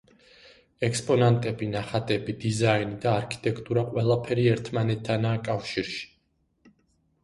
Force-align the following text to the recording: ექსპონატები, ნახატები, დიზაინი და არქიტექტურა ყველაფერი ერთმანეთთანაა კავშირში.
ექსპონატები, 0.87 1.67
ნახატები, 1.75 2.35
დიზაინი 2.47 2.99
და 3.05 3.13
არქიტექტურა 3.21 3.87
ყველაფერი 3.93 4.51
ერთმანეთთანაა 4.57 5.47
კავშირში. 5.51 6.07